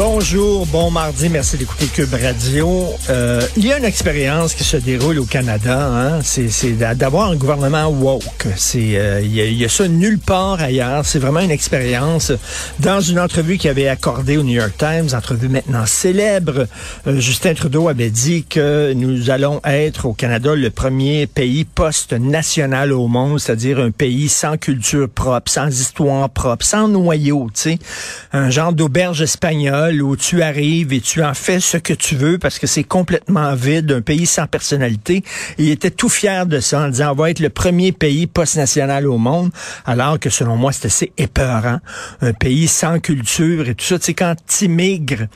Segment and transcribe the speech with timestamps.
[0.00, 2.84] Bonjour, bon mardi, merci d'écouter Cube Radio.
[3.10, 7.34] Euh, il y a une expérience qui se déroule au Canada, hein, c'est d'avoir un
[7.34, 8.46] gouvernement woke.
[8.54, 11.04] C'est euh, il, y a, ça nulle part ailleurs.
[11.04, 12.30] C'est vraiment une expérience.
[12.78, 16.68] Dans une entrevue qu'il avait accordée au New York Times, entrevue maintenant célèbre,
[17.08, 22.92] euh, Justin Trudeau avait dit que nous allons être au Canada le premier pays post-national
[22.92, 27.78] au monde, c'est-à-dire un pays sans culture propre, sans histoire propre, sans noyau, tu sais,
[28.32, 32.38] un genre d'auberge espagnole où tu arrives et tu en fais ce que tu veux
[32.38, 35.22] parce que c'est complètement vide, un pays sans personnalité.
[35.58, 39.06] il était tout fier de ça en disant on va être le premier pays post-national
[39.06, 39.50] au monde,
[39.86, 41.80] alors que selon moi, c'est assez épeurant.
[42.20, 43.98] Un pays sans culture et tout ça.
[43.98, 45.26] Tu sais, quand tu immigres,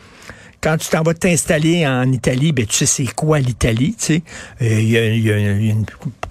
[0.63, 4.23] quand tu t'en vas t'installer en Italie, ben tu sais c'est quoi l'Italie, tu sais.
[4.63, 5.85] Euh, il y, a, une,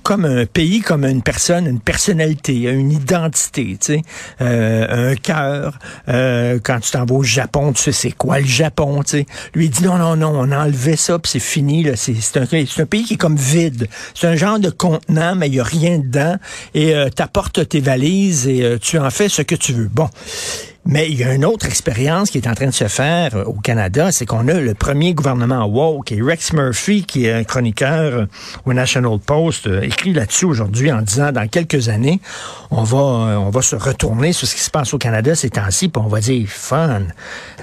[0.04, 4.02] comme un pays, comme une personne, une personnalité, une identité, tu sais,
[4.40, 5.78] euh, un cœur.
[6.08, 9.26] Euh, quand tu t'en vas au Japon, tu sais c'est quoi le Japon, tu sais.
[9.54, 11.98] Lui il dit non non non, on a enlevé ça puis c'est fini là.
[11.98, 13.90] C'est un, un pays qui est comme vide.
[14.16, 16.38] C'est un genre de contenant mais il y a rien dedans
[16.74, 19.90] et euh, t'apportes tes valises et tu en fais ce que tu veux.
[19.92, 20.10] Bon.
[20.84, 23.44] Mais il y a une autre expérience qui est en train de se faire euh,
[23.44, 26.12] au Canada, c'est qu'on a le premier gouvernement woke.
[26.12, 28.26] Et Rex Murphy, qui est un chroniqueur euh,
[28.66, 32.20] au National Post, euh, écrit là-dessus aujourd'hui en disant dans quelques années,
[32.72, 35.88] on va on va se retourner sur ce qui se passe au Canada ces temps-ci,
[35.88, 37.04] puis on va dire fun.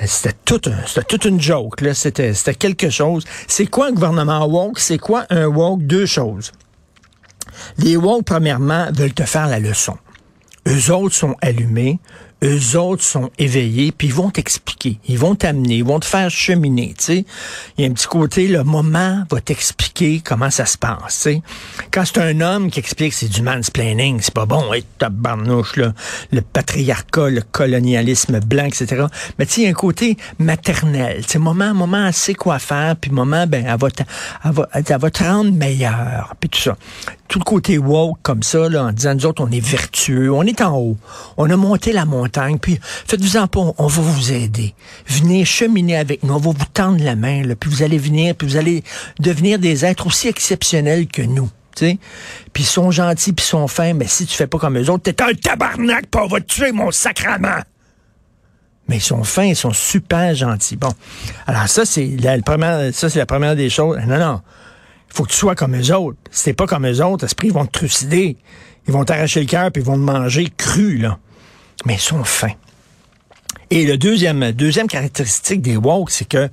[0.05, 3.25] C'était toute c'était une joke là, c'était c'était quelque chose.
[3.49, 4.79] C'est quoi un gouvernement woke?
[4.79, 5.83] C'est quoi un woke?
[5.83, 6.53] Deux choses.
[7.79, 9.97] Les woke premièrement veulent te faire la leçon.
[10.69, 11.99] Eux autres sont allumés
[12.45, 16.31] eux autres sont éveillés, puis ils vont t'expliquer, ils vont t'amener, ils vont te faire
[16.31, 17.25] cheminer, tu sais.
[17.77, 21.13] Il y a un petit côté, le moment va t'expliquer comment ça se passe, tu
[21.13, 21.43] sais.
[21.91, 25.93] Quand c'est un homme qui explique, c'est du mansplaining, c'est pas bon, hey, tabarnouche, là,
[26.31, 29.07] le patriarcat, le colonialisme blanc, etc.
[29.39, 32.35] Mais tu sais, il y a un côté maternel, tu sais, moment, moment, elle sait
[32.35, 33.89] quoi faire, puis moment, ben, elle va,
[34.75, 36.77] elle elle va te rendre meilleur, puis tout ça
[37.29, 40.43] tout le côté woke comme ça, là, en disant, nous autres, on est vertueux, on
[40.43, 40.97] est en haut,
[41.37, 42.28] on a monté la montagne,
[42.61, 44.75] puis faites-vous en pas, on va vous aider.
[45.07, 48.47] Venez cheminer avec nous, on va vous tendre la main, puis vous allez venir, puis
[48.47, 48.83] vous allez
[49.19, 51.51] devenir des êtres aussi exceptionnels que nous.
[51.79, 51.99] Puis
[52.59, 55.05] ils sont gentils, puis ils sont fins, mais si tu fais pas comme eux autres,
[55.05, 57.63] t'es un tabarnak, pas on va te tuer, mon sacrement!
[58.89, 60.77] mais ils sont fins, ils sont super gentils.
[60.77, 60.93] Bon,
[61.47, 63.99] alors ça c'est la, première, ça c'est la première des choses.
[64.07, 64.41] Non, non,
[65.11, 66.19] il faut que tu sois comme eux autres.
[66.31, 68.39] Si t'es pas comme eux autres, esprit, ils vont te trucider.
[68.87, 71.19] Ils vont t'arracher le cœur puis ils vont te manger cru, là.
[71.85, 72.55] Mais ils sont fins.
[73.71, 76.49] Et le deuxième, deuxième caractéristique des woke, c'est que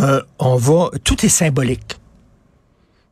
[0.00, 1.98] euh, on va, tout est symbolique.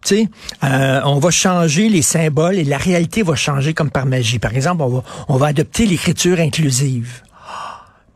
[0.05, 0.29] Tu sais,
[0.65, 4.39] euh, on va changer les symboles et la réalité va changer comme par magie.
[4.39, 7.23] Par exemple, on va, on va adopter l'écriture inclusive.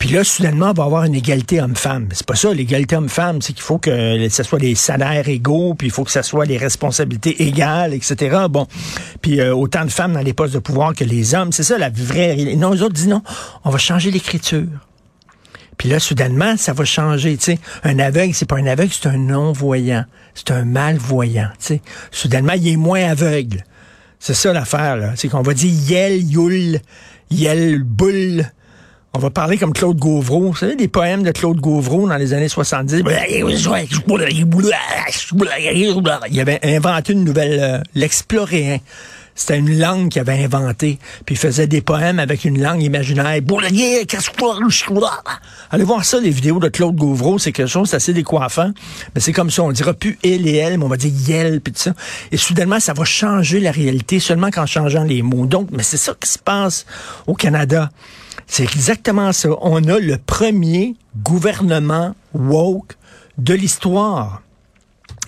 [0.05, 2.09] Puis là, soudainement, on va avoir une égalité homme-femme.
[2.13, 5.87] C'est pas ça, l'égalité homme-femme, c'est qu'il faut que ce soit les salaires égaux, puis
[5.87, 8.45] il faut que ce soit les responsabilités égales, etc.
[8.51, 8.67] Bon,
[9.23, 11.79] puis euh, autant de femmes dans les postes de pouvoir que les hommes, c'est ça
[11.79, 12.37] la vraie...
[12.55, 13.23] Non, les autres disent non,
[13.65, 14.67] on va changer l'écriture.
[15.79, 17.39] Puis là, soudainement, ça va changer.
[17.41, 20.05] Sais, un aveugle, c'est pas un aveugle, c'est un non-voyant.
[20.35, 21.49] C'est un malvoyant.
[21.59, 23.65] Sais, soudainement, il est moins aveugle.
[24.19, 24.99] C'est ça l'affaire.
[24.99, 25.13] là.
[25.17, 26.81] C'est qu'on va dire yel, yul,
[27.31, 28.45] yel, boule.
[29.17, 30.51] On va parler comme Claude Gauvreau.
[30.51, 33.05] Vous savez, des poèmes de Claude Gauvreau dans les années 70.
[36.33, 38.79] Il avait inventé une nouvelle, euh, l'exploréen.
[39.37, 40.99] C'était une langue qu'il avait inventée.
[41.27, 43.41] Puis il faisait des poèmes avec une langue imaginaire.
[45.71, 47.39] Allez voir ça, les vidéos de Claude Gauvreau.
[47.39, 48.73] C'est quelque chose d'assez décoiffant.
[49.15, 49.63] Mais c'est comme ça.
[49.63, 51.93] On dira plus il et elle, mais on va dire yel, puis tout ça.
[52.33, 55.47] Et soudainement, ça va changer la réalité seulement qu'en changeant les mots.
[55.47, 56.85] Donc, mais c'est ça qui se passe
[57.29, 57.91] au Canada.
[58.47, 59.51] C'est exactement ça.
[59.61, 62.97] On a le premier gouvernement woke
[63.39, 64.43] de l'histoire.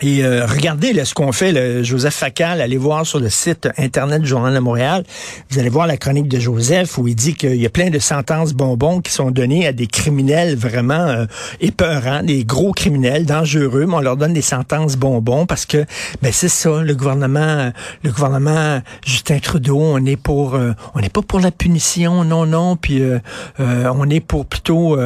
[0.03, 4.23] Et euh, regardez là, ce qu'on fait, Joseph Facal, allez voir sur le site Internet
[4.23, 5.05] du Journal de Montréal,
[5.51, 7.99] vous allez voir la chronique de Joseph où il dit qu'il y a plein de
[7.99, 11.27] sentences bonbons qui sont données à des criminels vraiment euh,
[11.61, 15.85] épeurants, des gros criminels dangereux, mais on leur donne des sentences bonbons parce que
[16.23, 17.73] ben c'est ça, le gouvernement,
[18.03, 22.47] le gouvernement Justin Trudeau, on est pour, euh, on n'est pas pour la punition, non,
[22.47, 23.19] non, puis euh,
[23.59, 24.99] on est pour plutôt,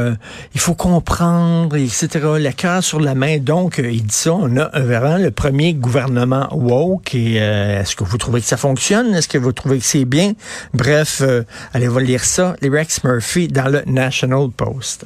[0.54, 2.08] il faut comprendre, etc.
[2.38, 7.14] La cœur sur la main, donc il dit ça, on a le premier gouvernement woke.
[7.14, 9.14] Et est-ce que vous trouvez que ça fonctionne?
[9.14, 10.32] Est-ce que vous trouvez que c'est bien?
[10.74, 11.22] Bref,
[11.72, 12.56] allez, vous lire ça?
[12.60, 15.04] Les Rex Murphy dans le National Post.